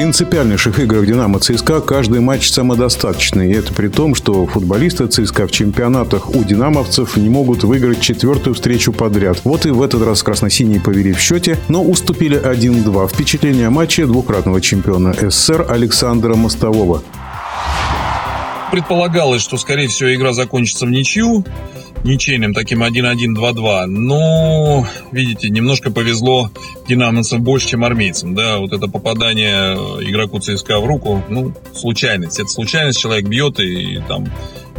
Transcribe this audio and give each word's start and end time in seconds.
принципиальнейших 0.00 0.78
играх 0.78 1.04
«Динамо» 1.04 1.40
ЦСКА 1.40 1.82
каждый 1.82 2.20
матч 2.20 2.48
самодостаточный. 2.48 3.50
И 3.50 3.54
это 3.54 3.74
при 3.74 3.88
том, 3.88 4.14
что 4.14 4.46
футболисты 4.46 5.08
ЦСКА 5.08 5.46
в 5.46 5.50
чемпионатах 5.50 6.30
у 6.30 6.42
«Динамовцев» 6.42 7.18
не 7.18 7.28
могут 7.28 7.64
выиграть 7.64 8.00
четвертую 8.00 8.54
встречу 8.54 8.94
подряд. 8.94 9.42
Вот 9.44 9.66
и 9.66 9.68
в 9.68 9.82
этот 9.82 10.02
раз 10.02 10.22
красно-синие 10.22 10.80
повели 10.80 11.12
в 11.12 11.20
счете, 11.20 11.58
но 11.68 11.82
уступили 11.82 12.40
1-2. 12.42 13.08
Впечатление 13.08 13.66
о 13.66 13.70
матче 13.70 14.06
двукратного 14.06 14.62
чемпиона 14.62 15.12
СССР 15.12 15.66
Александра 15.68 16.34
Мостового. 16.34 17.02
Предполагалось, 18.72 19.42
что, 19.42 19.58
скорее 19.58 19.88
всего, 19.88 20.14
игра 20.14 20.32
закончится 20.32 20.86
в 20.86 20.90
ничью 20.90 21.44
ничейным 22.04 22.54
таким 22.54 22.82
1-1-2-2. 22.82 23.84
Но, 23.84 24.86
видите, 25.12 25.50
немножко 25.50 25.90
повезло 25.90 26.50
динамовцам 26.88 27.42
больше, 27.42 27.68
чем 27.68 27.84
армейцам. 27.84 28.34
Да, 28.34 28.58
вот 28.58 28.72
это 28.72 28.88
попадание 28.88 29.74
игроку 30.08 30.40
ЦСКА 30.40 30.80
в 30.80 30.86
руку, 30.86 31.22
ну, 31.28 31.52
случайность. 31.74 32.38
Это 32.38 32.48
случайность, 32.48 32.98
человек 32.98 33.26
бьет 33.26 33.60
и 33.60 34.02
там 34.08 34.26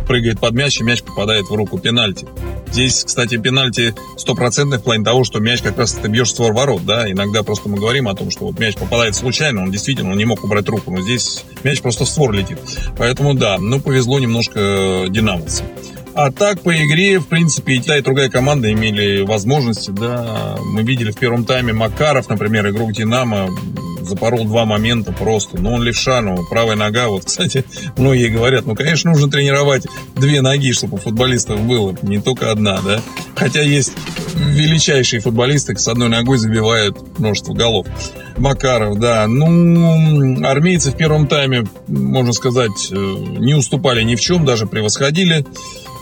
прыгает 0.07 0.39
под 0.39 0.53
мяч, 0.53 0.79
и 0.79 0.83
мяч 0.83 1.03
попадает 1.03 1.45
в 1.45 1.53
руку 1.53 1.77
пенальти. 1.77 2.27
Здесь, 2.71 3.03
кстати, 3.03 3.37
пенальти 3.37 3.93
стопроцентный 4.17 4.77
в 4.77 4.83
плане 4.83 5.03
того, 5.03 5.23
что 5.23 5.39
мяч 5.39 5.61
как 5.61 5.77
раз 5.77 5.93
ты 5.93 6.07
бьешь 6.07 6.27
в 6.27 6.31
створ 6.31 6.53
ворот, 6.53 6.85
да, 6.85 7.09
иногда 7.09 7.43
просто 7.43 7.69
мы 7.69 7.77
говорим 7.77 8.07
о 8.07 8.15
том, 8.15 8.31
что 8.31 8.45
вот 8.45 8.59
мяч 8.59 8.75
попадает 8.75 9.15
случайно, 9.15 9.63
он 9.63 9.71
действительно, 9.71 10.11
он 10.11 10.17
не 10.17 10.25
мог 10.25 10.43
убрать 10.43 10.67
руку, 10.69 10.91
но 10.91 11.01
здесь 11.01 11.43
мяч 11.63 11.81
просто 11.81 12.05
в 12.05 12.09
створ 12.09 12.31
летит. 12.33 12.59
Поэтому 12.97 13.33
да, 13.33 13.57
ну 13.57 13.79
повезло 13.79 14.19
немножко 14.19 15.05
динамовцам. 15.09 15.65
А 16.13 16.31
так 16.31 16.61
по 16.61 16.75
игре, 16.75 17.19
в 17.19 17.27
принципе, 17.27 17.75
и 17.75 17.81
та, 17.81 17.97
и 17.97 18.01
другая 18.01 18.29
команда 18.29 18.71
имели 18.71 19.21
возможности, 19.21 19.91
да. 19.91 20.57
Мы 20.65 20.83
видели 20.83 21.11
в 21.11 21.17
первом 21.17 21.45
тайме 21.45 21.73
Макаров, 21.73 22.29
например, 22.29 22.69
игрок 22.69 22.91
Динамо, 22.91 23.49
запорол 24.01 24.45
два 24.45 24.65
момента 24.65 25.13
просто. 25.13 25.59
Но 25.59 25.73
он 25.73 25.83
левша, 25.83 26.21
ну, 26.21 26.37
правая 26.49 26.75
нога, 26.75 27.07
вот, 27.07 27.25
кстати, 27.25 27.63
многие 27.97 28.27
говорят, 28.27 28.65
ну, 28.65 28.75
конечно, 28.75 29.11
нужно 29.11 29.29
тренировать 29.29 29.85
две 30.15 30.41
ноги, 30.41 30.73
чтобы 30.73 30.95
у 30.95 30.97
футболистов 30.97 31.61
было, 31.61 31.95
не 32.01 32.21
только 32.21 32.51
одна, 32.51 32.81
да. 32.81 33.01
Хотя 33.35 33.61
есть 33.61 33.93
величайшие 34.35 35.21
футболисты, 35.21 35.77
с 35.77 35.87
одной 35.87 36.09
ногой 36.09 36.37
забивают 36.37 37.17
множество 37.19 37.53
голов. 37.53 37.87
Макаров, 38.37 38.99
да. 38.99 39.27
Ну, 39.27 40.45
армейцы 40.45 40.91
в 40.91 40.97
первом 40.97 41.27
тайме, 41.27 41.63
можно 41.87 42.33
сказать, 42.33 42.89
э, 42.91 42.95
не 42.95 43.53
уступали 43.53 44.03
ни 44.03 44.15
в 44.15 44.21
чем, 44.21 44.45
даже 44.45 44.67
превосходили 44.67 45.45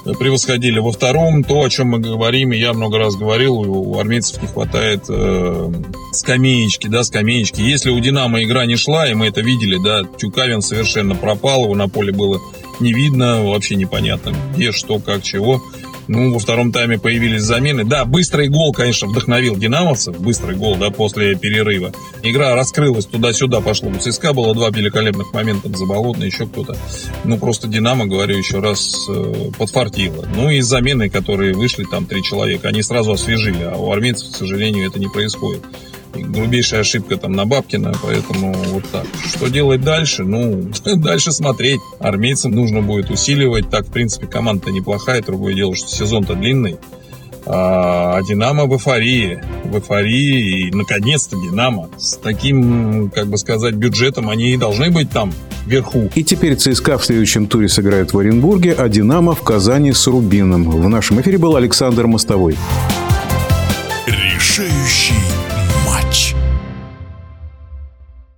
превосходили. 0.03 0.79
Во 0.79 0.91
втором, 0.91 1.43
то, 1.43 1.63
о 1.63 1.69
чем 1.69 1.89
мы 1.89 1.99
говорим, 1.99 2.51
и 2.53 2.57
я 2.57 2.73
много 2.73 2.97
раз 2.97 3.15
говорил, 3.15 3.55
у 3.55 3.99
армейцев 3.99 4.41
не 4.41 4.47
хватает 4.47 5.05
э, 5.09 5.71
скамеечки, 6.13 6.87
да, 6.87 7.03
скамеечки. 7.03 7.61
Если 7.61 7.89
у 7.89 7.99
«Динамо» 7.99 8.43
игра 8.43 8.65
не 8.65 8.75
шла, 8.75 9.07
и 9.07 9.13
мы 9.13 9.27
это 9.27 9.41
видели, 9.41 9.77
да, 9.83 10.03
Тюкавин 10.03 10.61
совершенно 10.61 11.15
пропал, 11.15 11.65
его 11.65 11.75
на 11.75 11.87
поле 11.87 12.11
было 12.11 12.39
не 12.79 12.93
видно, 12.93 13.43
вообще 13.43 13.75
непонятно, 13.75 14.33
где, 14.55 14.71
что, 14.71 14.99
как, 14.99 15.23
чего. 15.23 15.61
Ну, 16.09 16.33
во 16.33 16.39
втором 16.39 16.71
тайме 16.71 16.97
появились 16.97 17.43
замены. 17.43 17.83
Да, 17.83 18.03
быстрый 18.03 18.49
гол, 18.49 18.73
конечно, 18.73 19.07
вдохновил 19.07 19.55
динамовцев. 19.55 20.19
Быстрый 20.19 20.55
гол, 20.55 20.75
да, 20.75 20.89
после 20.89 21.35
перерыва. 21.35 21.93
Игра 22.23 22.55
раскрылась 22.55 23.05
туда-сюда, 23.05 23.61
пошло. 23.61 23.91
У 23.91 23.95
ЦСКА 23.95 24.33
было 24.33 24.55
два 24.55 24.71
великолепных 24.71 25.31
момента. 25.33 25.69
Заболотный, 25.69 26.25
еще 26.25 26.47
кто-то. 26.47 26.75
Ну, 27.25 27.37
просто 27.37 27.67
Динамо, 27.67 28.07
говорю 28.07 28.35
еще 28.35 28.59
раз, 28.59 29.05
э, 29.07 29.51
подфартило. 29.55 30.27
Ну, 30.35 30.49
и 30.49 30.61
замены, 30.61 31.11
которые 31.11 31.53
вышли, 31.53 31.83
там, 31.83 32.07
три 32.07 32.23
человека, 32.23 32.69
они 32.69 32.81
сразу 32.81 33.11
освежили. 33.11 33.61
А 33.61 33.77
у 33.77 33.91
армейцев, 33.91 34.31
к 34.31 34.35
сожалению, 34.35 34.87
это 34.87 34.99
не 34.99 35.09
происходит 35.09 35.61
грубейшая 36.13 36.81
ошибка 36.81 37.17
там 37.17 37.33
на 37.33 37.45
Бабкина, 37.45 37.93
поэтому 38.01 38.53
вот 38.53 38.83
так. 38.91 39.05
Что 39.35 39.47
делать 39.47 39.81
дальше? 39.81 40.23
Ну, 40.23 40.71
дальше 40.95 41.31
смотреть. 41.31 41.79
Армейцам 41.99 42.51
нужно 42.51 42.81
будет 42.81 43.09
усиливать. 43.09 43.69
Так, 43.69 43.87
в 43.87 43.91
принципе, 43.91 44.27
команда-то 44.27 44.71
неплохая. 44.71 45.21
Другое 45.21 45.53
дело, 45.53 45.75
что 45.75 45.87
сезон-то 45.87 46.35
длинный. 46.35 46.77
А, 47.45 48.17
а 48.17 48.23
Динамо 48.23 48.65
в 48.65 48.73
эйфории. 48.73 49.41
В 49.63 49.75
эйфории. 49.75 50.67
И, 50.67 50.71
наконец-то, 50.71 51.35
Динамо 51.35 51.89
с 51.97 52.17
таким, 52.17 53.09
как 53.09 53.27
бы 53.27 53.37
сказать, 53.37 53.75
бюджетом 53.75 54.29
они 54.29 54.51
и 54.51 54.57
должны 54.57 54.91
быть 54.91 55.09
там 55.09 55.33
вверху. 55.65 56.09
И 56.15 56.23
теперь 56.23 56.55
ЦСКА 56.55 56.97
в 56.97 57.05
следующем 57.05 57.47
туре 57.47 57.69
сыграет 57.69 58.13
в 58.13 58.19
Оренбурге, 58.19 58.73
а 58.73 58.89
Динамо 58.89 59.35
в 59.35 59.41
Казани 59.41 59.93
с 59.93 60.07
Рубином. 60.07 60.69
В 60.69 60.89
нашем 60.89 61.21
эфире 61.21 61.37
был 61.37 61.55
Александр 61.55 62.07
Мостовой. 62.07 62.55
Решающий 64.05 65.13
much. 66.09 66.48